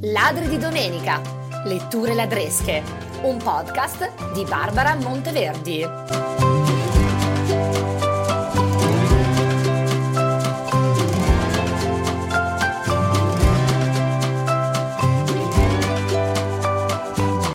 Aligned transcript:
Ladri 0.00 0.48
di 0.48 0.58
domenica. 0.58 1.22
Letture 1.64 2.12
ladresche. 2.12 2.82
Un 3.22 3.36
podcast 3.36 4.32
di 4.32 4.42
Barbara 4.42 4.96
Monteverdi. 4.96 5.86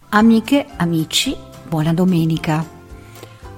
Amiche, 0.07 0.67
amici, 0.77 1.35
buona 1.67 1.93
domenica. 1.93 2.80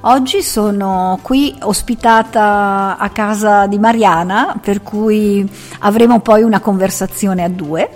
Oggi 0.06 0.42
sono 0.42 1.18
qui 1.22 1.56
ospitata 1.62 2.98
a 2.98 3.10
casa 3.12 3.68
di 3.68 3.80
Mariana, 3.80 4.60
per 4.62 4.84
cui 4.84 5.50
avremo 5.80 6.20
poi 6.20 6.44
una 6.44 6.60
conversazione 6.60 7.42
a 7.42 7.48
due, 7.48 7.90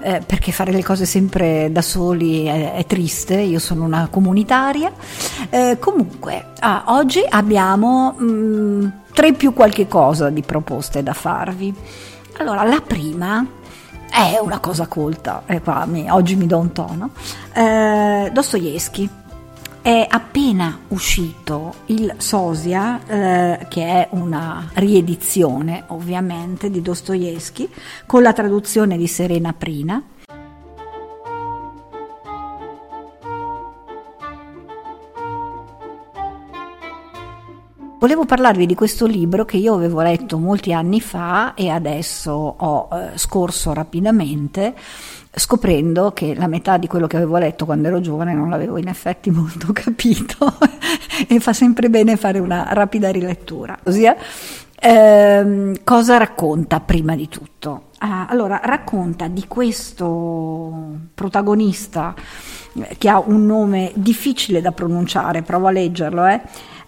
eh, 0.00 0.22
perché 0.24 0.50
fare 0.50 0.72
le 0.72 0.82
cose 0.82 1.04
sempre 1.04 1.68
da 1.70 1.82
soli 1.82 2.46
è, 2.46 2.72
è 2.72 2.86
triste, 2.86 3.34
io 3.34 3.58
sono 3.58 3.84
una 3.84 4.08
comunitaria. 4.10 4.90
Eh, 5.50 5.76
comunque, 5.78 6.52
ah, 6.60 6.84
oggi 6.86 7.22
abbiamo 7.28 8.14
mh, 8.16 8.24
mm, 8.24 8.86
tre 9.12 9.34
più 9.34 9.52
qualche 9.52 9.86
cosa 9.86 10.30
di 10.30 10.40
proposte 10.40 11.02
da 11.02 11.12
farvi. 11.12 11.74
Allora, 12.38 12.62
la 12.62 12.80
prima 12.80 13.46
è 14.10 14.38
una 14.40 14.58
cosa 14.58 14.86
colta, 14.86 15.42
e 15.44 15.60
qua 15.60 15.84
mi, 15.84 16.10
oggi 16.10 16.34
mi 16.34 16.46
do 16.46 16.56
un 16.56 16.72
tono. 16.72 17.10
Eh, 17.52 18.30
Dostoevsky 18.32 19.20
è 19.82 20.06
appena 20.08 20.78
uscito 20.88 21.74
il 21.86 22.14
Sosia, 22.18 23.00
eh, 23.04 23.66
che 23.68 23.84
è 23.84 24.08
una 24.12 24.70
riedizione 24.74 25.82
ovviamente 25.88 26.70
di 26.70 26.80
Dostoevsky, 26.80 27.68
con 28.06 28.22
la 28.22 28.32
traduzione 28.32 28.96
di 28.96 29.08
Serena 29.08 29.52
Prina. 29.52 30.00
Volevo 38.02 38.24
parlarvi 38.24 38.66
di 38.66 38.74
questo 38.74 39.06
libro 39.06 39.44
che 39.44 39.58
io 39.58 39.74
avevo 39.74 40.02
letto 40.02 40.36
molti 40.36 40.72
anni 40.72 41.00
fa 41.00 41.54
e 41.54 41.68
adesso 41.68 42.32
ho 42.32 42.88
eh, 42.90 43.16
scorso 43.16 43.72
rapidamente 43.72 44.74
scoprendo 45.32 46.10
che 46.12 46.34
la 46.34 46.48
metà 46.48 46.78
di 46.78 46.88
quello 46.88 47.06
che 47.06 47.14
avevo 47.14 47.38
letto 47.38 47.64
quando 47.64 47.86
ero 47.86 48.00
giovane 48.00 48.34
non 48.34 48.50
l'avevo 48.50 48.76
in 48.76 48.88
effetti 48.88 49.30
molto 49.30 49.68
capito 49.72 50.52
e 51.28 51.38
fa 51.38 51.52
sempre 51.52 51.90
bene 51.90 52.16
fare 52.16 52.40
una 52.40 52.70
rapida 52.72 53.08
rilettura. 53.12 53.78
Ossia, 53.84 54.16
ehm, 54.80 55.84
cosa 55.84 56.16
racconta 56.16 56.80
prima 56.80 57.14
di 57.14 57.28
tutto? 57.28 57.90
Ah, 57.98 58.26
allora, 58.28 58.60
racconta 58.64 59.28
di 59.28 59.44
questo 59.46 60.98
protagonista 61.14 62.16
eh, 62.74 62.96
che 62.98 63.08
ha 63.08 63.22
un 63.24 63.46
nome 63.46 63.92
difficile 63.94 64.60
da 64.60 64.72
pronunciare, 64.72 65.42
provo 65.42 65.68
a 65.68 65.70
leggerlo, 65.70 66.26
eh 66.26 66.40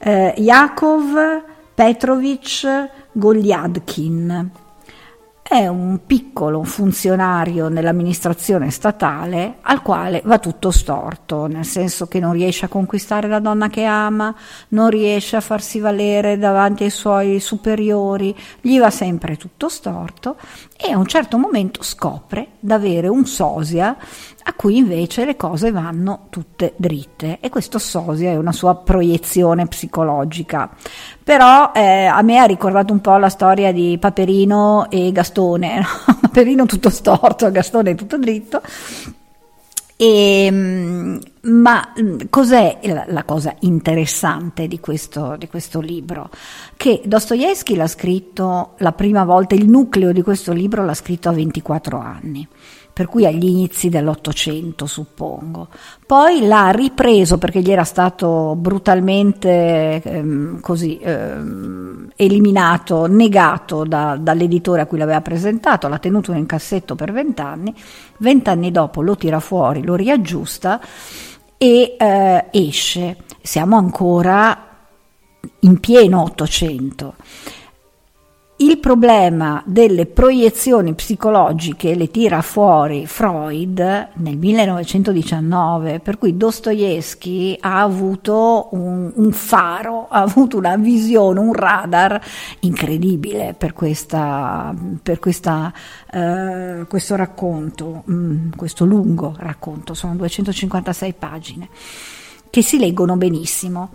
eh, 0.05 0.35
Yakov 0.37 1.43
Petrovich 1.75 2.67
Goliadkin. 3.13 4.51
È 5.47 5.67
un 5.67 6.01
piccolo 6.07 6.63
funzionario 6.63 7.69
nell'amministrazione 7.69 8.71
statale 8.71 9.59
al 9.63 9.83
quale 9.83 10.23
va 10.25 10.39
tutto 10.39 10.71
storto, 10.71 11.47
nel 11.47 11.65
senso 11.65 12.07
che 12.07 12.19
non 12.19 12.33
riesce 12.33 12.65
a 12.65 12.69
conquistare 12.69 13.29
la 13.29 13.41
donna 13.41 13.69
che 13.69 13.85
ama, 13.85 14.35
non 14.69 14.89
riesce 14.89 15.37
a 15.37 15.41
farsi 15.41 15.81
valere 15.81 16.39
davanti 16.39 16.85
ai 16.85 16.91
suoi 16.91 17.41
superiori, 17.41 18.35
gli 18.61 18.79
va 18.79 18.91
sempre 18.91 19.37
tutto 19.37 19.69
storto 19.69 20.37
e 20.77 20.93
a 20.93 20.99
un 20.99 21.07
certo 21.07 21.39
momento 21.39 21.83
scopre 21.83 22.49
d'avere 22.61 23.09
un 23.09 23.27
sosia 23.27 23.97
a 24.47 24.53
cui 24.53 24.77
invece 24.77 25.25
le 25.25 25.37
cose 25.37 25.71
vanno 25.71 26.27
tutte 26.28 26.75
dritte 26.77 27.38
e 27.41 27.49
questo 27.49 27.78
sosia 27.78 28.31
è 28.31 28.37
una 28.37 28.53
sua 28.53 28.77
proiezione 28.77 29.66
psicologica. 29.66 30.71
Però 31.22 31.72
eh, 31.75 32.05
a 32.05 32.21
me 32.21 32.38
ha 32.38 32.44
ricordato 32.44 32.93
un 32.93 33.00
po' 33.00 33.16
la 33.16 33.31
storia 33.31 33.72
di 33.72 33.97
Paperino 33.99 34.91
e 34.91 35.12
Gastone, 35.12 35.78
no? 35.78 36.16
Paperino 36.21 36.66
tutto 36.66 36.91
storto, 36.91 37.50
Gastone 37.50 37.94
tutto 37.94 38.19
dritto. 38.19 38.60
E, 39.97 40.44
ehm, 40.44 41.21
ma 41.43 41.93
mm, 41.99 42.19
cos'è 42.28 42.81
la, 43.06 43.25
cosa 43.25 43.55
interessante 43.61 44.69
di 44.69 44.78
questo, 44.78 45.37
di 45.38 45.49
questo, 45.49 45.81
libro? 45.81 46.28
Che 46.76 47.00
Dostoevsky 47.05 47.76
l'ha 47.76 47.87
scritto 47.87 48.72
la 48.78 48.93
prima 48.93 49.25
volta, 49.25 49.55
il 49.55 49.69
nucleo 49.69 50.12
di 50.12 50.21
questo 50.21 50.53
libro 50.53 50.84
l'ha 50.84 50.94
scritto 50.94 51.31
a 51.31 51.32
24 51.32 51.99
anni 51.99 52.47
per 52.94 53.09
cui 53.09 53.27
agli 53.27 53.44
inizi 53.44 53.88
dell'Ottocento 53.88 54.87
suppongo. 54.87 55.66
Poi 56.06 56.47
l'ha 56.47 56.71
ripreso 56.71 57.38
perché 57.38 57.60
gli 57.60 57.72
era 57.72 57.82
stato 57.82 58.55
brutalmente 58.56 60.00
ehm, 60.00 60.60
così, 60.60 60.99
ehm, 61.03 62.12
eliminato, 62.15 63.06
negato 63.06 63.82
da, 63.82 64.16
dall'editore 64.16 64.82
a 64.82 64.87
cui 64.87 64.99
l'aveva 64.99 65.21
presentato, 65.22 65.88
l'ha 65.88 65.99
tenuto 65.99 66.31
in 66.32 66.47
cassetto 66.47 66.94
per 66.94 67.10
vent'anni, 67.10 67.75
vent'anni 68.19 68.71
dopo 68.71 69.03
lo 69.03 69.16
tira 69.16 69.41
fuori, 69.41 69.82
lo 69.82 69.97
riaggiusta 69.97 70.81
e 71.59 71.97
eh, 71.99 72.44
esce. 72.53 73.16
Siamo 73.43 73.76
ancora 73.76 74.69
in 75.61 75.81
pieno 75.81 76.22
Ottocento. 76.22 77.16
Il 78.57 78.79
problema 78.79 79.61
delle 79.67 80.07
proiezioni 80.07 80.95
psicologiche 80.95 81.97
le 81.97 82.09
tira 82.09 82.41
fuori 82.41 83.05
Freud 83.05 83.79
nel 84.15 84.37
1919, 84.37 85.99
per 85.99 86.19
cui 86.19 86.37
Dostoevsky 86.37 87.57
ha 87.59 87.81
avuto 87.81 88.69
un, 88.71 89.11
un 89.13 89.33
faro, 89.33 90.07
ha 90.09 90.21
avuto 90.21 90.57
una 90.57 90.77
visione, 90.77 91.41
un 91.41 91.53
radar 91.53 92.25
incredibile 92.61 93.57
per, 93.59 93.73
questa, 93.73 94.73
per 95.03 95.19
questa, 95.19 95.73
uh, 96.13 96.87
questo 96.87 97.17
racconto, 97.17 98.05
mm, 98.09 98.51
questo 98.55 98.85
lungo 98.85 99.35
racconto, 99.37 99.95
sono 99.95 100.15
256 100.15 101.13
pagine 101.15 101.69
che 102.55 102.63
si 102.63 102.79
leggono 102.79 103.17
benissimo. 103.17 103.89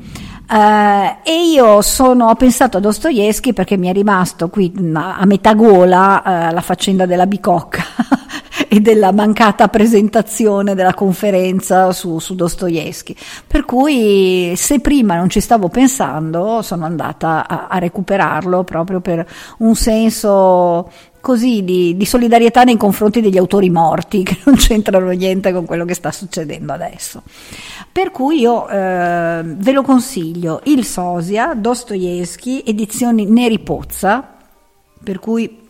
Uh, 0.50 1.16
e 1.24 1.50
io 1.54 1.82
sono, 1.82 2.28
ho 2.28 2.36
pensato 2.36 2.76
a 2.76 2.80
Dostoevsky 2.82 3.54
perché 3.54 3.78
mi 3.78 3.88
è 3.88 3.94
rimasto 3.94 4.50
qui 4.50 4.74
a 4.92 5.26
metà 5.26 5.54
gola 5.54 6.22
uh, 6.50 6.54
la 6.54 6.60
faccenda 6.60 7.06
della 7.06 7.26
bicocca 7.26 7.82
e 8.68 8.82
della 8.82 9.14
mancata 9.14 9.70
presentazione 9.70 10.76
della 10.76 10.94
conferenza 10.94 11.94
su, 11.94 12.20
su 12.20 12.36
Dostoevsky. 12.36 13.16
Per 13.48 13.64
cui 13.64 14.52
se 14.58 14.82
prima 14.82 15.16
non 15.16 15.30
ci 15.30 15.40
stavo 15.40 15.70
pensando, 15.70 16.62
sono 16.62 16.84
andata 16.84 17.48
a, 17.48 17.68
a 17.70 17.78
recuperarlo 17.78 18.66
proprio 18.66 19.00
per 19.00 19.26
un 19.60 19.74
senso 19.74 20.92
così 21.22 21.64
di, 21.64 21.96
di, 21.98 22.06
solidarietà 22.06 22.64
nei 22.64 22.78
confronti 22.78 23.22
degli 23.22 23.38
autori 23.38 23.70
morti 23.70 24.24
che 24.24 24.38
non 24.46 24.56
c'entrano 24.56 25.10
niente 25.12 25.52
con 25.52 25.66
quello 25.66 25.86
che 25.86 25.94
sta 25.94 26.12
succedendo 26.12 26.74
adesso. 26.74 27.24
Per 27.92 28.12
cui 28.12 28.40
io 28.40 28.68
eh, 28.68 29.42
ve 29.44 29.72
lo 29.72 29.82
consiglio, 29.82 30.62
il 30.66 30.86
Sosia, 30.86 31.54
Dostoevsky, 31.54 32.64
edizioni 32.66 33.26
Neri 33.26 33.60
Pozza, 33.60 34.36
per 35.04 35.20
cui 35.20 35.69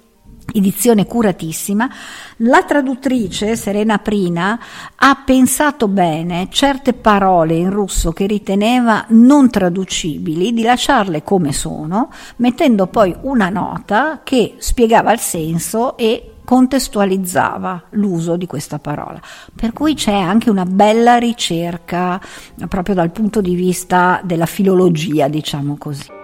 edizione 0.53 1.05
curatissima, 1.05 1.89
la 2.37 2.63
traduttrice 2.63 3.55
Serena 3.55 3.97
Prina 3.97 4.59
ha 4.95 5.21
pensato 5.25 5.87
bene 5.87 6.47
certe 6.51 6.93
parole 6.93 7.55
in 7.55 7.69
russo 7.69 8.11
che 8.11 8.25
riteneva 8.25 9.05
non 9.09 9.49
traducibili 9.49 10.53
di 10.53 10.63
lasciarle 10.63 11.23
come 11.23 11.51
sono, 11.51 12.11
mettendo 12.37 12.87
poi 12.87 13.15
una 13.21 13.49
nota 13.49 14.21
che 14.23 14.55
spiegava 14.57 15.11
il 15.11 15.19
senso 15.19 15.97
e 15.97 16.33
contestualizzava 16.49 17.83
l'uso 17.91 18.35
di 18.35 18.47
questa 18.47 18.79
parola. 18.79 19.21
Per 19.53 19.71
cui 19.71 19.93
c'è 19.93 20.15
anche 20.15 20.49
una 20.49 20.65
bella 20.65 21.17
ricerca 21.17 22.19
proprio 22.67 22.95
dal 22.95 23.11
punto 23.11 23.39
di 23.39 23.53
vista 23.53 24.19
della 24.23 24.47
filologia, 24.47 25.27
diciamo 25.27 25.77
così. 25.77 26.19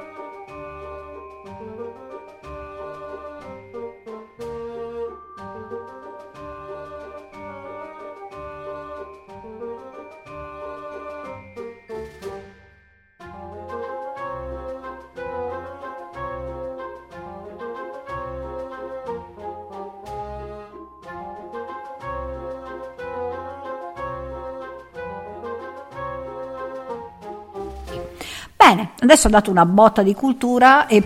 Bene, 28.67 28.93
adesso 29.01 29.27
ho 29.27 29.29
dato 29.29 29.51
una 29.51 29.67
botta 29.67 30.01
di 30.01 30.15
cultura 30.15 30.87
e 30.87 31.03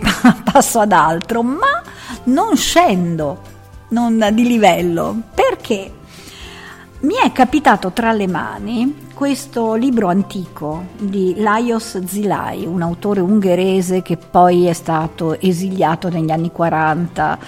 passo 0.50 0.80
ad 0.80 0.92
altro, 0.92 1.42
ma 1.42 1.82
non 2.24 2.56
scendo 2.56 3.42
non 3.88 4.30
di 4.32 4.46
livello. 4.46 5.14
Perché? 5.34 5.92
Mi 7.00 7.16
è 7.22 7.30
capitato 7.32 7.90
tra 7.92 8.12
le 8.12 8.26
mani 8.26 9.08
questo 9.12 9.74
libro 9.74 10.08
antico 10.08 10.84
di 10.98 11.34
Lajos 11.36 12.02
Zilai, 12.04 12.64
un 12.64 12.80
autore 12.80 13.20
ungherese 13.20 14.00
che 14.00 14.16
poi 14.16 14.64
è 14.64 14.72
stato 14.72 15.38
esiliato 15.38 16.08
negli 16.08 16.30
anni 16.30 16.50
40 16.50 17.38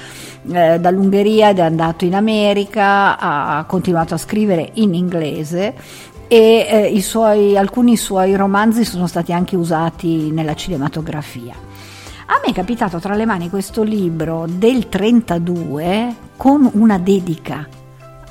eh, 0.52 0.78
dall'Ungheria 0.78 1.48
ed 1.48 1.58
è 1.58 1.62
andato 1.62 2.04
in 2.04 2.14
America, 2.14 3.18
ha 3.18 3.64
continuato 3.64 4.12
a 4.12 4.18
scrivere 4.18 4.72
in 4.74 4.92
inglese 4.92 5.74
e 6.32 6.90
eh, 6.94 7.00
suoi, 7.02 7.58
alcuni 7.58 7.94
suoi 7.94 8.34
romanzi 8.36 8.86
sono 8.86 9.06
stati 9.06 9.34
anche 9.34 9.54
usati 9.54 10.30
nella 10.30 10.54
cinematografia. 10.54 11.52
A 11.52 12.40
me 12.42 12.52
è 12.52 12.54
capitato 12.54 12.98
tra 13.00 13.14
le 13.14 13.26
mani 13.26 13.50
questo 13.50 13.82
libro 13.82 14.46
del 14.48 14.88
32 14.88 16.14
con 16.38 16.70
una 16.72 16.96
dedica 16.96 17.68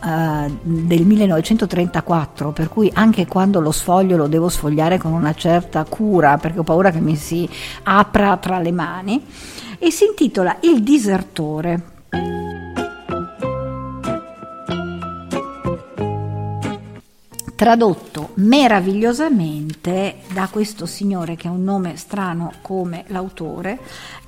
uh, 0.04 0.58
del 0.64 1.06
1934, 1.06 2.50
per 2.50 2.70
cui 2.70 2.90
anche 2.92 3.28
quando 3.28 3.60
lo 3.60 3.72
sfoglio 3.72 4.18
lo 4.18 4.26
devo 4.26 4.50
sfogliare 4.50 4.98
con 4.98 5.12
una 5.12 5.36
certa 5.36 5.84
cura 5.84 6.40
perché 6.40 6.58
ho 6.58 6.64
paura 6.64 6.90
che 6.90 7.02
mi 7.02 7.16
si 7.16 7.48
apra 7.84 8.36
tra 8.38 8.58
le 8.58 8.72
mani, 8.72 9.24
e 9.78 9.92
si 9.92 10.06
intitola 10.06 10.58
Il 10.62 10.82
disertore. 10.82 12.01
Tradotto 17.62 18.32
meravigliosamente 18.38 20.22
da 20.34 20.48
questo 20.50 20.88
signore 20.88 21.36
che 21.36 21.48
ha 21.48 21.52
un 21.52 21.64
nome 21.64 21.96
strano 21.96 22.54
come 22.64 23.04
l'autore, 23.10 23.78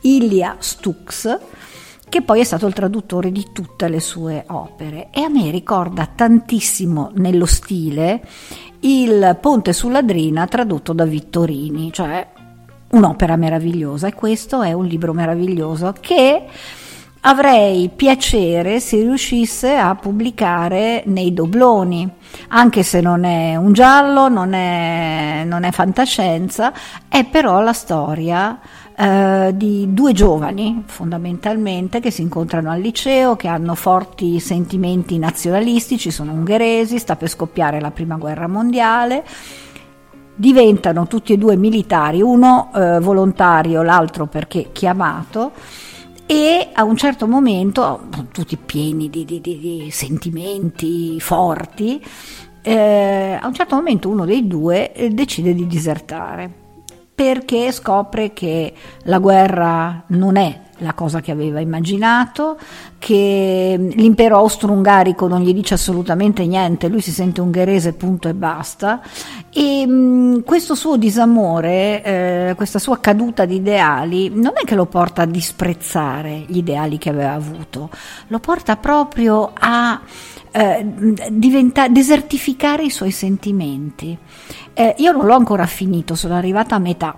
Ilya 0.02 0.58
Stux, 0.60 1.40
che 2.10 2.22
poi 2.22 2.42
è 2.42 2.44
stato 2.44 2.68
il 2.68 2.76
traduttore 2.76 3.32
di 3.32 3.48
tutte 3.52 3.88
le 3.88 4.00
sue 4.00 4.44
opere. 4.50 5.08
E 5.10 5.22
a 5.22 5.30
me 5.30 5.50
ricorda 5.50 6.08
tantissimo 6.14 7.10
nello 7.16 7.48
stile 7.48 8.22
il 8.82 9.36
Ponte 9.42 9.74
sulla 9.74 10.04
Drina 10.04 10.46
tradotto 10.46 10.94
da 10.94 11.06
Vittorini, 11.06 11.92
cioè 11.92 12.28
un'opera 12.92 13.36
meravigliosa. 13.36 14.10
E 14.10 14.14
questo 14.14 14.62
è 14.62 14.74
un 14.74 14.86
libro 14.86 15.12
meraviglioso 15.12 15.92
che 16.00 16.46
avrei 17.25 17.90
piacere 17.96 18.80
se 18.80 18.98
riuscisse 18.98 19.75
a 19.75 19.96
pubblicare 19.96 21.04
nei 21.06 21.34
dobloni, 21.34 22.10
anche 22.50 22.84
se 22.84 23.00
non 23.00 23.24
è 23.24 23.56
un 23.56 23.72
giallo, 23.72 24.28
non 24.28 24.54
è, 24.54 25.44
non 25.46 25.64
è 25.64 25.72
fantascienza, 25.72 26.74
è 27.08 27.24
però 27.25 27.62
la 27.62 27.74
storia 27.74 28.60
eh, 28.96 29.52
di 29.56 29.94
due 29.94 30.12
giovani 30.12 30.84
fondamentalmente 30.86 32.02
che 32.02 32.12
si 32.12 32.22
incontrano 32.22 32.72
al 32.72 32.81
liceo, 32.81 33.38
che 33.38 33.48
hanno 33.48 33.75
forti 33.75 34.40
sentimenti 34.40 35.18
nazionalistici, 35.18 36.12
sono 36.12 36.34
ungheresi, 36.34 37.00
sta 37.00 37.16
per 37.16 37.30
scoppiare 37.30 37.80
la 37.80 37.92
prima 37.92 38.18
guerra 38.18 38.48
mondiale 38.48 39.24
diventano 40.36 41.06
tutti 41.06 41.31
e 41.34 41.38
due 41.38 41.56
militari, 41.56 42.20
uno 42.20 42.72
eh, 42.74 43.00
volontario, 43.00 43.84
l'altro 43.84 44.25
perché 44.25 44.70
chiamato, 44.72 45.52
e 46.34 46.70
a 46.74 46.84
un 46.84 46.98
certo 46.98 47.28
momento, 47.28 48.08
tutti 48.32 48.58
pieni 48.58 49.08
di, 49.08 49.24
di, 49.24 49.40
di, 49.40 49.60
di 49.60 49.92
sentimenti 49.92 51.20
forti, 51.20 52.04
eh, 52.64 53.38
a 53.40 53.46
un 53.46 53.54
certo 53.54 53.76
momento 53.76 54.10
uno 54.10 54.26
dei 54.26 54.48
due 54.48 54.94
eh, 54.94 55.10
decide 55.10 55.54
di 55.54 55.68
disertare 55.68 56.52
perché 57.14 57.72
scopre 57.72 58.34
che 58.34 58.74
la 59.04 59.20
guerra 59.20 60.04
non 60.08 60.36
è 60.36 60.60
la 60.84 60.94
cosa 60.94 61.22
che 61.22 61.32
aveva 61.32 61.60
immaginato, 61.60 62.58
che 63.00 63.92
l'impero 63.96 64.38
austro-ungarico 64.38 65.28
non 65.28 65.42
gli 65.42 65.54
dice 65.54 65.74
assolutamente 65.74 66.46
niente, 66.46 66.88
lui 66.88 67.02
si 67.02 67.12
sente 67.12 67.42
ungherese 67.42 67.94
punto 67.94 68.28
e 68.28 68.34
basta 68.34 69.02
e 69.52 69.86
mh, 69.88 70.44
questo 70.44 70.76
suo 70.76 70.98
disamore, 70.98 72.04
eh, 72.04 72.54
questa 72.56 72.80
sua 72.80 73.00
caduta 73.00 73.46
di 73.46 73.56
ideali 73.56 74.30
non 74.30 74.54
è 74.56 74.66
che 74.66 74.76
lo 74.76 74.86
porta 74.86 75.24
a 75.24 75.26
disprezzare 75.26 76.44
gli 76.48 76.58
ideali 76.58 76.98
che 76.98 77.10
aveva 77.10 77.34
avuto, 77.34 77.90
lo 78.28 78.40
porta 78.40 78.78
proprio 78.78 79.52
a 79.54 80.02
eh, 80.52 80.86
desertificare 81.90 82.84
i 82.84 82.90
suoi 82.90 83.12
sentimenti. 83.12 84.18
Eh, 84.74 84.96
io 85.00 85.12
non 85.12 85.26
l'ho 85.26 85.36
ancora 85.36 85.66
finito, 85.66 86.16
sono 86.16 86.36
arrivata 86.36 86.76
a 86.76 86.80
metà. 86.80 87.16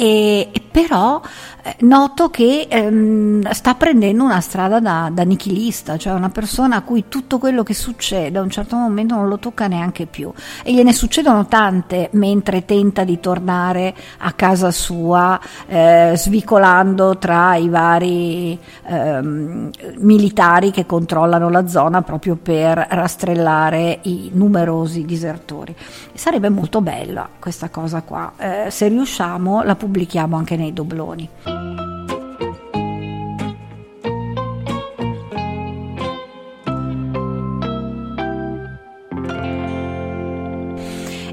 E, 0.00 0.48
e 0.50 0.62
però 0.70 1.20
eh, 1.62 1.76
noto 1.80 2.30
che 2.30 2.66
ehm, 2.70 3.50
sta 3.50 3.74
prendendo 3.74 4.24
una 4.24 4.40
strada 4.40 4.80
da, 4.80 5.10
da, 5.12 5.24
nichilista, 5.24 5.98
cioè 5.98 6.14
una 6.14 6.30
persona 6.30 6.76
a 6.76 6.82
cui 6.82 7.04
tutto 7.08 7.38
quello 7.38 7.62
che 7.62 7.74
succede 7.74 8.38
a 8.38 8.42
un 8.42 8.48
certo 8.48 8.76
momento 8.76 9.14
non 9.14 9.28
lo 9.28 9.38
tocca 9.38 9.66
neanche 9.66 10.06
più 10.06 10.32
e 10.64 10.72
gliene 10.72 10.94
succedono 10.94 11.46
tante 11.48 12.08
mentre 12.12 12.64
tenta 12.64 13.04
di 13.04 13.20
tornare 13.20 13.94
a 14.18 14.32
casa 14.32 14.70
sua 14.70 15.38
eh, 15.66 16.14
svicolando 16.16 17.18
tra 17.18 17.56
i 17.56 17.68
vari 17.68 18.58
ehm, 18.86 19.70
militari 19.98 20.70
che 20.70 20.86
controllano 20.86 21.50
la 21.50 21.66
zona 21.66 22.00
proprio 22.00 22.36
per 22.36 22.86
rastrellare 22.88 23.98
i 24.02 24.30
numerosi 24.32 25.04
disertori. 25.04 25.76
Sarebbe 26.14 26.48
molto 26.48 26.80
bella 26.80 27.28
questa 27.38 27.68
cosa 27.68 28.00
qua, 28.00 28.32
eh, 28.38 28.70
se 28.70 28.88
riusciamo 28.88 29.62
la 29.62 29.74
pubblichiamo 29.90 30.36
anche 30.36 30.54
nei 30.56 30.72
dobloni. 30.72 31.28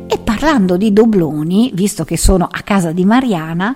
E 0.08 0.18
parlando 0.24 0.76
di 0.76 0.92
dobloni, 0.92 1.70
visto 1.76 2.04
che 2.04 2.18
sono 2.18 2.48
a 2.50 2.62
casa 2.64 2.92
di 2.92 3.06
Mariana, 3.06 3.76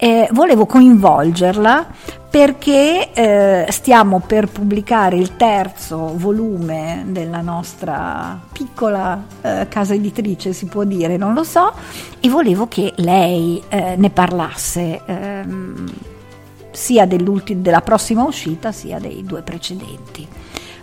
eh, 0.00 0.28
volevo 0.30 0.64
coinvolgerla 0.64 1.86
perché 2.30 3.12
eh, 3.12 3.66
stiamo 3.70 4.20
per 4.24 4.46
pubblicare 4.46 5.16
il 5.16 5.34
terzo 5.34 6.16
volume 6.16 7.04
della 7.08 7.40
nostra 7.40 8.40
piccola 8.52 9.24
eh, 9.40 9.66
casa 9.68 9.94
editrice, 9.94 10.52
si 10.52 10.66
può 10.66 10.84
dire, 10.84 11.16
non 11.16 11.34
lo 11.34 11.42
so, 11.42 11.72
e 12.20 12.28
volevo 12.28 12.68
che 12.68 12.92
lei 12.98 13.60
eh, 13.68 13.96
ne 13.96 14.10
parlasse 14.10 15.00
ehm, 15.04 15.90
sia 16.70 17.04
della 17.06 17.80
prossima 17.80 18.22
uscita 18.22 18.70
sia 18.70 19.00
dei 19.00 19.24
due 19.24 19.42
precedenti. 19.42 20.28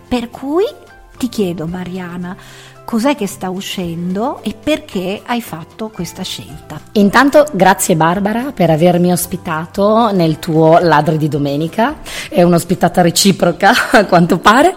Per 0.08 0.30
cui 0.30 0.66
ti 1.18 1.30
chiedo, 1.30 1.68
Mariana, 1.68 2.36
cos'è 2.86 3.16
che 3.16 3.28
sta 3.28 3.50
uscendo 3.50 4.42
e 4.44 4.56
perché 4.62 5.22
hai 5.26 5.42
fatto 5.42 5.90
questa 5.90 6.24
scelta. 6.24 6.80
Intanto 6.94 7.46
grazie 7.52 7.96
Barbara 7.96 8.52
per 8.54 8.70
avermi 8.70 9.12
ospitato 9.12 10.12
nel 10.12 10.40
tuo 10.40 10.78
Ladri 10.80 11.18
di 11.18 11.28
Domenica, 11.28 11.98
è 12.30 12.44
un'ospitata 12.44 13.02
reciproca 13.02 13.74
a 13.92 14.06
quanto 14.06 14.38
pare 14.38 14.76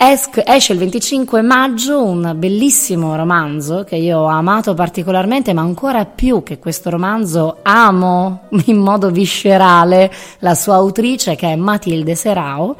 esce 0.00 0.74
il 0.74 0.78
25 0.78 1.42
maggio 1.42 2.04
un 2.04 2.32
bellissimo 2.36 3.16
romanzo 3.16 3.82
che 3.82 3.96
io 3.96 4.18
ho 4.18 4.26
amato 4.26 4.72
particolarmente, 4.72 5.52
ma 5.52 5.62
ancora 5.62 6.04
più 6.04 6.44
che 6.44 6.60
questo 6.60 6.88
romanzo 6.88 7.58
amo 7.62 8.42
in 8.66 8.76
modo 8.76 9.10
viscerale 9.10 10.08
la 10.38 10.54
sua 10.54 10.76
autrice 10.76 11.34
che 11.34 11.48
è 11.48 11.56
Matilde 11.56 12.14
Serao 12.14 12.76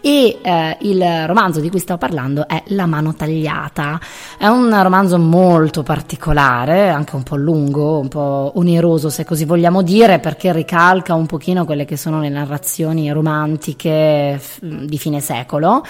e 0.00 0.38
eh, 0.40 0.76
il 0.82 1.26
romanzo 1.26 1.58
di 1.58 1.68
cui 1.70 1.80
sto 1.80 1.98
parlando 1.98 2.46
è 2.46 2.62
La 2.66 2.86
mano 2.86 3.16
tagliata. 3.16 3.98
È 4.38 4.46
un 4.46 4.80
romanzo 4.80 5.18
molto 5.18 5.82
particolare, 5.82 6.88
anche 6.88 7.16
un 7.16 7.24
po' 7.24 7.34
lungo, 7.34 7.98
un 7.98 8.06
po' 8.06 8.52
oneroso 8.54 9.10
se 9.10 9.24
così 9.24 9.44
vogliamo 9.44 9.82
dire, 9.82 10.20
perché 10.20 10.52
ricalca 10.52 11.14
un 11.14 11.26
pochino 11.26 11.64
quelle 11.64 11.84
che 11.84 11.96
sono 11.96 12.20
le 12.20 12.28
narrazioni 12.28 13.10
romantiche 13.10 14.40
di 14.60 14.98
fine 14.98 15.20
secolo. 15.20 15.82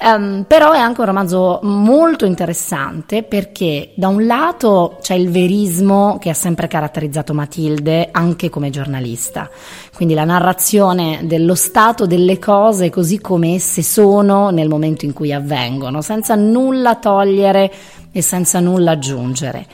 Um, 0.00 0.27
Ehm, 0.28 0.44
però 0.46 0.72
è 0.72 0.78
anche 0.78 1.00
un 1.00 1.06
romanzo 1.06 1.60
molto 1.62 2.24
interessante 2.26 3.22
perché 3.22 3.92
da 3.94 4.08
un 4.08 4.26
lato 4.26 4.98
c'è 5.00 5.14
il 5.14 5.30
verismo 5.30 6.18
che 6.20 6.30
ha 6.30 6.34
sempre 6.34 6.68
caratterizzato 6.68 7.32
Matilde 7.34 8.08
anche 8.12 8.50
come 8.50 8.70
giornalista, 8.70 9.48
quindi 9.94 10.14
la 10.14 10.24
narrazione 10.24 11.20
dello 11.22 11.54
stato 11.54 12.06
delle 12.06 12.38
cose 12.38 12.90
così 12.90 13.20
come 13.20 13.54
esse 13.54 13.82
sono 13.82 14.50
nel 14.50 14.68
momento 14.68 15.04
in 15.04 15.12
cui 15.12 15.32
avvengono, 15.32 16.02
senza 16.02 16.34
nulla 16.34 16.96
togliere 16.96 17.72
e 18.12 18.22
senza 18.22 18.60
nulla 18.60 18.92
aggiungere. 18.92 19.66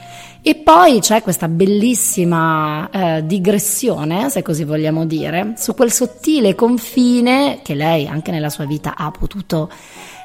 E 0.47 0.57
poi 0.57 1.01
c'è 1.01 1.23
questa 1.23 1.49
bellissima 1.49 2.91
eh, 2.91 3.25
digressione, 3.25 4.29
se 4.29 4.43
così 4.43 4.65
vogliamo 4.65 5.07
dire, 5.07 5.55
su 5.57 5.75
quel 5.75 5.91
sottile 5.91 6.55
confine 6.55 7.61
che 7.63 7.75
lei 7.75 8.07
anche 8.07 8.31
nella 8.31 8.51
sua 8.51 8.67
vita 8.67 8.95
ha 8.95 9.11
potuto 9.11 9.71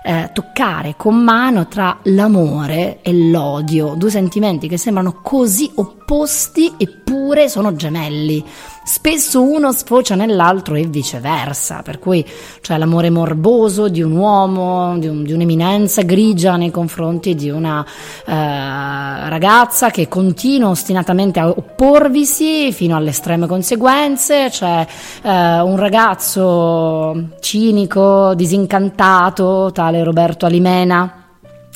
eh, 0.03 0.29
toccare 0.33 0.95
con 0.97 1.15
mano 1.15 1.67
tra 1.67 1.99
l'amore 2.03 3.01
e 3.01 3.13
l'odio, 3.13 3.95
due 3.95 4.09
sentimenti 4.09 4.67
che 4.67 4.77
sembrano 4.77 5.19
così 5.21 5.69
opposti 5.75 6.73
eppure 6.77 7.49
sono 7.49 7.75
gemelli. 7.75 8.43
Spesso 8.89 9.43
uno 9.43 9.71
sfocia 9.71 10.15
nell'altro 10.15 10.73
e 10.73 10.87
viceversa, 10.87 11.83
per 11.83 11.99
cui 11.99 12.25
c'è 12.59 12.75
l'amore 12.75 13.11
morboso 13.11 13.87
di 13.87 14.01
un 14.01 14.15
uomo, 14.15 14.97
di, 14.97 15.07
un, 15.07 15.23
di 15.23 15.31
un'eminenza 15.31 16.01
grigia 16.01 16.55
nei 16.55 16.71
confronti 16.71 17.35
di 17.35 17.51
una 17.51 17.85
eh, 17.85 19.29
ragazza 19.29 19.91
che 19.91 20.07
continua 20.07 20.69
ostinatamente 20.69 21.39
a 21.39 21.49
opporvisi 21.49 22.73
fino 22.73 22.95
alle 22.95 23.11
estreme 23.11 23.45
conseguenze, 23.45 24.47
c'è 24.49 24.87
eh, 25.21 25.59
un 25.59 25.75
ragazzo 25.75 27.35
cinico, 27.41 28.33
disincantato, 28.33 29.69
tale 29.71 30.03
Roberto 30.03 30.47
Alimena 30.47 31.18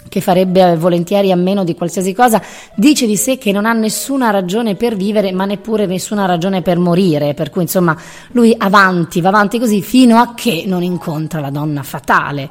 che 0.09 0.21
farebbe 0.21 0.75
volentieri 0.75 1.31
a 1.31 1.35
meno 1.35 1.63
di 1.63 1.75
qualsiasi 1.75 2.13
cosa, 2.13 2.41
dice 2.75 3.05
di 3.05 3.17
sé 3.17 3.37
che 3.37 3.51
non 3.51 3.65
ha 3.65 3.73
nessuna 3.73 4.29
ragione 4.29 4.75
per 4.75 4.95
vivere, 4.95 5.31
ma 5.31 5.45
neppure 5.45 5.85
nessuna 5.85 6.25
ragione 6.25 6.61
per 6.61 6.77
morire, 6.77 7.33
per 7.33 7.49
cui 7.49 7.63
insomma 7.63 7.95
lui 8.31 8.53
avanti, 8.57 9.21
va 9.21 9.29
avanti 9.29 9.59
così 9.59 9.81
fino 9.81 10.17
a 10.17 10.33
che 10.35 10.63
non 10.67 10.83
incontra 10.83 11.39
la 11.39 11.49
donna 11.49 11.83
fatale 11.83 12.49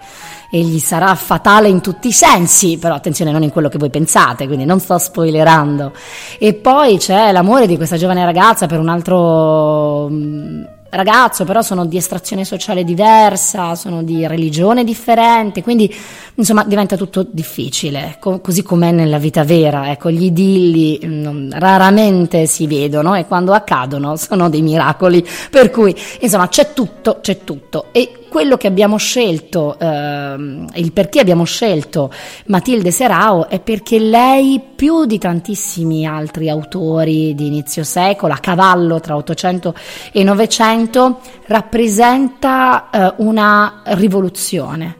e 0.50 0.60
gli 0.60 0.78
sarà 0.78 1.14
fatale 1.14 1.68
in 1.68 1.80
tutti 1.80 2.08
i 2.08 2.12
sensi, 2.12 2.76
però 2.76 2.94
attenzione 2.94 3.32
non 3.32 3.42
in 3.42 3.50
quello 3.50 3.70
che 3.70 3.78
voi 3.78 3.88
pensate, 3.88 4.46
quindi 4.46 4.66
non 4.66 4.80
sto 4.80 4.98
spoilerando. 4.98 5.92
E 6.38 6.52
poi 6.52 6.98
c'è 6.98 7.32
l'amore 7.32 7.66
di 7.66 7.76
questa 7.76 7.96
giovane 7.96 8.22
ragazza 8.24 8.66
per 8.66 8.78
un 8.78 8.88
altro 8.88 10.08
mm, 10.10 10.64
ragazzo, 10.92 11.44
però 11.44 11.62
sono 11.62 11.86
di 11.86 11.96
estrazione 11.96 12.44
sociale 12.44 12.84
diversa, 12.84 13.74
sono 13.74 14.02
di 14.02 14.26
religione 14.26 14.84
differente, 14.84 15.62
quindi 15.62 15.92
insomma 16.34 16.64
diventa 16.64 16.96
tutto 16.96 17.26
difficile, 17.30 18.16
co- 18.20 18.40
così 18.40 18.62
com'è 18.62 18.90
nella 18.90 19.18
vita 19.18 19.42
vera, 19.42 19.90
ecco, 19.90 20.10
gli 20.10 20.24
idilli 20.24 21.00
non, 21.04 21.50
raramente 21.52 22.46
si 22.46 22.66
vedono 22.66 23.14
e 23.14 23.26
quando 23.26 23.52
accadono 23.52 24.16
sono 24.16 24.50
dei 24.50 24.62
miracoli, 24.62 25.26
per 25.50 25.70
cui 25.70 25.94
insomma 26.20 26.48
c'è 26.48 26.72
tutto, 26.74 27.18
c'è 27.20 27.42
tutto. 27.42 27.86
E 27.92 28.21
quello 28.32 28.56
che 28.56 28.66
abbiamo 28.66 28.96
scelto, 28.96 29.78
eh, 29.78 30.34
il 30.74 30.92
perché 30.94 31.20
abbiamo 31.20 31.44
scelto 31.44 32.10
Matilde 32.46 32.90
Serao 32.90 33.46
è 33.46 33.60
perché 33.60 33.98
lei, 33.98 34.58
più 34.74 35.04
di 35.04 35.18
tantissimi 35.18 36.06
altri 36.06 36.48
autori 36.48 37.34
di 37.34 37.48
inizio 37.48 37.84
secolo, 37.84 38.32
a 38.32 38.38
cavallo 38.38 39.00
tra 39.00 39.16
800 39.16 39.74
e 40.12 40.24
900, 40.24 41.20
rappresenta 41.48 42.88
eh, 42.88 43.12
una 43.18 43.82
rivoluzione. 43.84 44.96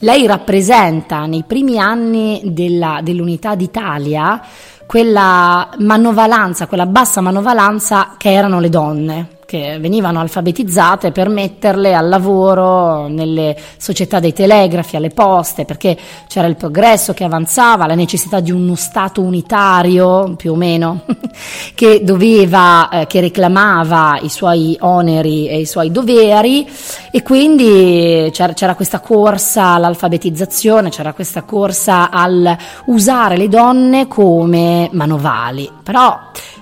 Lei 0.00 0.26
rappresenta 0.26 1.24
nei 1.24 1.44
primi 1.46 1.78
anni 1.78 2.42
della, 2.44 3.00
dell'unità 3.02 3.54
d'Italia 3.54 4.42
quella 4.84 5.70
manovalanza, 5.78 6.66
quella 6.66 6.84
bassa 6.84 7.22
manovalanza 7.22 8.16
che 8.18 8.30
erano 8.30 8.60
le 8.60 8.68
donne 8.68 9.37
che 9.48 9.78
venivano 9.80 10.20
alfabetizzate 10.20 11.10
per 11.10 11.30
metterle 11.30 11.94
al 11.94 12.10
lavoro 12.10 13.08
nelle 13.08 13.56
società 13.78 14.20
dei 14.20 14.34
telegrafi, 14.34 14.96
alle 14.96 15.08
poste, 15.08 15.64
perché 15.64 15.96
c'era 16.26 16.46
il 16.46 16.54
progresso 16.54 17.14
che 17.14 17.24
avanzava, 17.24 17.86
la 17.86 17.94
necessità 17.94 18.40
di 18.40 18.50
uno 18.50 18.74
Stato 18.74 19.22
unitario, 19.22 20.34
più 20.36 20.52
o 20.52 20.54
meno, 20.54 21.00
che 21.74 22.04
doveva, 22.04 22.90
eh, 22.90 23.06
che 23.06 23.20
reclamava 23.20 24.18
i 24.20 24.28
suoi 24.28 24.76
oneri 24.80 25.48
e 25.48 25.60
i 25.60 25.66
suoi 25.66 25.90
doveri 25.90 26.68
e 27.10 27.22
quindi 27.22 28.28
c'era, 28.30 28.52
c'era 28.52 28.74
questa 28.74 29.00
corsa 29.00 29.68
all'alfabetizzazione, 29.68 30.90
c'era 30.90 31.14
questa 31.14 31.44
corsa 31.44 32.10
al 32.10 32.54
usare 32.84 33.38
le 33.38 33.48
donne 33.48 34.08
come 34.08 34.90
manovali. 34.92 35.70
Però, 35.82 36.18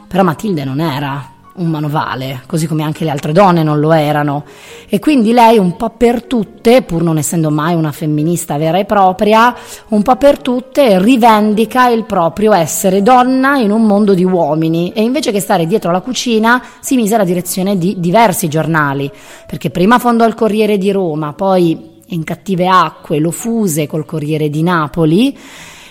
però 0.07 0.23
Matilde 0.23 0.62
non 0.62 0.78
era 0.78 1.35
un 1.57 1.69
manovale, 1.69 2.43
così 2.47 2.67
come 2.67 2.83
anche 2.83 3.05
le 3.05 3.11
altre 3.11 3.33
donne 3.33 3.63
non 3.63 3.81
lo 3.81 3.93
erano. 3.93 4.45
E 4.89 4.99
quindi 4.99 5.33
lei 5.33 5.59
un 5.59 5.77
po' 5.77 5.91
per 5.91 6.25
tutte, 6.25 6.83
pur 6.83 7.03
non 7.03 7.19
essendo 7.19 7.51
mai 7.51 7.75
una 7.75 7.93
femminista 7.93 8.57
vera 8.57 8.79
e 8.79 8.85
propria, 8.85 9.55
un 9.89 10.03
po' 10.03 10.17
per 10.17 10.41
tutte 10.41 11.01
rivendica 11.03 11.89
il 11.89 12.05
proprio 12.05 12.53
essere 12.53 13.03
donna 13.03 13.57
in 13.59 13.71
un 13.71 13.83
mondo 13.83 14.15
di 14.15 14.25
uomini 14.25 14.93
e 14.93 15.03
invece 15.03 15.33
che 15.33 15.41
stare 15.41 15.67
dietro 15.67 15.93
la 15.93 16.01
cucina 16.01 16.63
si 16.81 16.97
mise 16.97 17.15
alla 17.15 17.25
direzione 17.25 17.79
di 17.79 17.97
diversi 17.99 18.49
giornali, 18.49 19.11
perché 19.47 19.71
prima 19.71 19.99
fondò 19.99 20.27
il 20.27 20.35
Corriere 20.35 20.79
di 20.79 20.91
Roma, 20.91 21.33
poi 21.33 21.95
in 22.11 22.25
cattive 22.25 22.69
acque 22.69 23.19
lo 23.19 23.31
fuse 23.31 23.87
col 23.87 24.05
Corriere 24.05 24.49
di 24.49 24.63
Napoli 24.63 25.37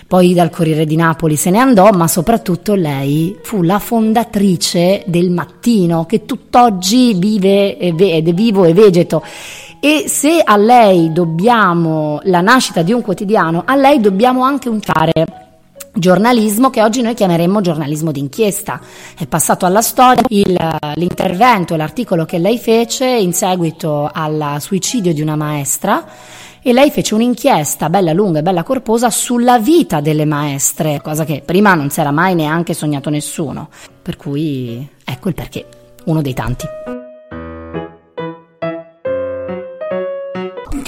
poi 0.06 0.34
dal 0.34 0.50
Corriere 0.50 0.86
di 0.86 0.94
Napoli 0.94 1.36
se 1.36 1.50
ne 1.50 1.58
andò, 1.58 1.90
ma 1.90 2.06
soprattutto 2.06 2.74
lei 2.74 3.36
fu 3.42 3.62
la 3.62 3.80
fondatrice 3.80 5.02
del 5.06 5.30
Mattino, 5.30 6.06
che 6.06 6.24
tutt'oggi 6.24 7.14
vive 7.14 7.76
ed 7.76 8.00
è 8.00 8.22
vivo 8.32 8.64
e 8.64 8.72
vegeto. 8.72 9.22
E 9.80 10.04
se 10.06 10.40
a 10.44 10.56
lei 10.56 11.12
dobbiamo 11.12 12.20
la 12.24 12.40
nascita 12.40 12.82
di 12.82 12.92
un 12.92 13.02
quotidiano, 13.02 13.62
a 13.66 13.74
lei 13.74 14.00
dobbiamo 14.00 14.42
anche 14.42 14.68
un 14.68 14.80
fare 14.80 15.12
giornalismo 15.92 16.70
che 16.70 16.82
oggi 16.82 17.02
noi 17.02 17.14
chiameremmo 17.14 17.60
giornalismo 17.60 18.12
d'inchiesta. 18.12 18.80
È 19.18 19.26
passato 19.26 19.66
alla 19.66 19.82
storia 19.82 20.22
il, 20.28 20.56
l'intervento 20.94 21.74
l'articolo 21.74 22.24
che 22.24 22.38
lei 22.38 22.58
fece 22.58 23.06
in 23.06 23.32
seguito 23.32 24.08
al 24.12 24.56
suicidio 24.60 25.12
di 25.12 25.20
una 25.20 25.36
maestra 25.36 26.04
e 26.66 26.72
lei 26.72 26.90
fece 26.90 27.14
un'inchiesta 27.14 27.88
bella 27.88 28.12
lunga 28.12 28.40
e 28.40 28.42
bella 28.42 28.64
corposa 28.64 29.08
sulla 29.08 29.60
vita 29.60 30.00
delle 30.00 30.24
maestre, 30.24 31.00
cosa 31.00 31.24
che 31.24 31.40
prima 31.44 31.74
non 31.74 31.90
si 31.90 32.00
era 32.00 32.10
mai 32.10 32.34
neanche 32.34 32.74
sognato 32.74 33.08
nessuno. 33.08 33.68
Per 34.02 34.16
cui 34.16 34.84
ecco 35.04 35.28
il 35.28 35.34
perché, 35.34 35.64
uno 36.06 36.22
dei 36.22 36.34
tanti. 36.34 36.95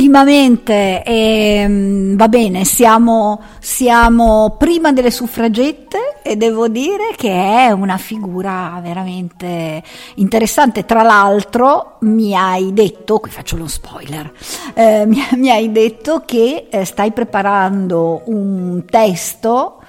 Ultimamente 0.09 1.03
eh, 1.05 2.15
va 2.15 2.29
bene, 2.29 2.65
siamo, 2.65 3.43
siamo, 3.61 4.57
prima 4.59 4.91
delle 4.91 5.11
suffragette 5.11 6.21
e 6.23 6.37
devo 6.37 6.67
dire 6.69 7.13
che 7.15 7.31
è 7.31 7.71
una 7.73 7.99
figura 7.99 8.81
veramente 8.83 9.83
interessante. 10.15 10.87
Tra 10.87 11.03
l'altro 11.03 11.97
mi 12.01 12.35
hai 12.35 12.73
detto, 12.73 13.19
qui 13.19 13.31
faccio 13.31 13.59
lo 13.59 13.69
spoiler, 13.69 14.33
eh, 14.73 15.05
mi, 15.05 15.23
mi, 15.37 15.51
hai 15.51 15.71
detto 15.71 16.23
che 16.25 16.69
eh, 16.71 16.85
stai 16.87 17.13
preparando 17.13 18.23
un 18.27 18.85
testo 18.87 19.83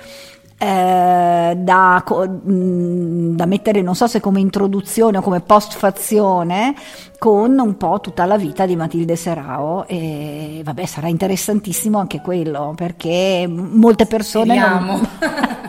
eh, 0.61 1.53
da, 1.55 2.03
mm, 2.05 3.35
da, 3.35 3.45
mettere, 3.45 3.81
non 3.81 3.95
so 3.95 4.07
se 4.07 4.19
come 4.19 4.41
introduzione 4.41 5.17
o 5.17 5.21
come 5.21 5.39
postfazione, 5.39 6.75
con 7.17 7.57
un 7.57 7.77
po' 7.77 7.99
tutta 8.01 8.25
la 8.25 8.37
vita 8.37 8.65
di 8.65 8.75
Matilde 8.75 9.15
Serao 9.15 9.87
e 9.87 10.61
vabbè 10.63 10.85
sarà 10.85 11.07
interessantissimo 11.07 11.97
anche 11.97 12.19
quello 12.19 12.73
perché 12.75 13.47
molte 13.47 14.05
persone... 14.05 14.59
Non... 14.59 15.07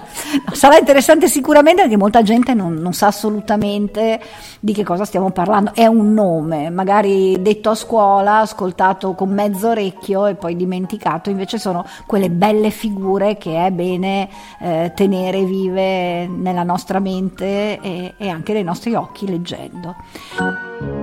sarà 0.52 0.78
interessante 0.78 1.28
sicuramente 1.28 1.82
perché 1.82 1.96
molta 1.96 2.22
gente 2.22 2.54
non, 2.54 2.75
non, 2.75 2.92
sa 2.92 3.08
assolutamente 3.08 4.20
di 4.60 4.72
che 4.72 4.84
cosa 4.84 5.04
stiamo 5.04 5.30
parlando. 5.30 5.72
È 5.75 5.87
un 5.87 6.12
nome, 6.12 6.70
magari 6.70 7.40
detto 7.40 7.70
a 7.70 7.75
scuola, 7.75 8.38
ascoltato 8.38 9.14
con 9.14 9.30
mezzo 9.30 9.68
orecchio 9.68 10.26
e 10.26 10.34
poi 10.34 10.56
dimenticato, 10.56 11.30
invece 11.30 11.58
sono 11.58 11.84
quelle 12.06 12.30
belle 12.30 12.70
figure 12.70 13.37
che 13.37 13.66
è 13.66 13.70
bene 13.70 14.28
eh, 14.60 14.92
tenere 14.94 15.44
vive 15.44 16.26
nella 16.26 16.62
nostra 16.62 16.99
mente 16.99 17.78
e, 17.80 18.14
e 18.16 18.28
anche 18.28 18.52
nei 18.52 18.64
nostri 18.64 18.94
occhi 18.94 19.26
leggendo. 19.26 21.00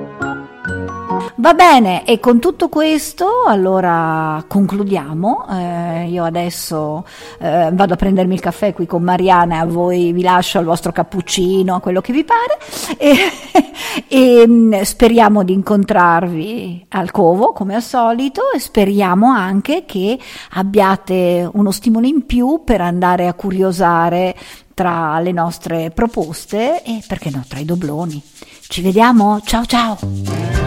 Va 1.36 1.54
bene, 1.54 2.06
e 2.06 2.20
con 2.20 2.40
tutto 2.40 2.70
questo 2.70 3.44
allora 3.46 4.44
concludiamo. 4.48 5.48
Eh, 5.50 6.08
io 6.10 6.24
adesso 6.24 7.06
eh, 7.40 7.70
vado 7.74 7.94
a 7.94 7.96
prendermi 7.96 8.34
il 8.34 8.40
caffè 8.40 8.74
qui 8.74 8.86
con 8.86 9.04
Mariana 9.04 9.60
a 9.60 9.66
voi 9.66 10.12
vi 10.12 10.22
lascio 10.22 10.60
il 10.60 10.66
vostro 10.66 10.92
cappuccino, 10.92 11.80
quello 11.80 12.02
che 12.02 12.14
vi 12.14 12.24
pare. 12.24 12.58
E, 12.98 13.16
e 14.08 14.48
mm, 14.48 14.82
speriamo 14.82 15.44
di 15.44 15.54
incontrarvi 15.54 16.86
al 16.90 17.12
covo 17.12 17.54
come 17.54 17.76
al 17.76 17.84
solito 17.84 18.52
e 18.52 18.60
speriamo 18.60 19.30
anche 19.32 19.84
che 19.86 20.18
abbiate 20.52 21.50
uno 21.54 21.72
stimolo 21.72 22.08
in 22.08 22.26
più 22.26 22.62
per 22.64 22.82
andare 22.82 23.28
a 23.28 23.34
curiosare 23.34 24.36
tra 24.74 25.20
le 25.20 25.32
nostre 25.32 25.90
proposte 25.90 26.84
e 26.84 27.02
perché 27.08 27.30
no, 27.32 27.44
tra 27.48 27.60
i 27.60 27.66
dobloni. 27.66 28.22
Ci 28.68 28.82
vediamo, 28.82 29.42
ciao 29.44 29.66
ciao! 29.66 30.67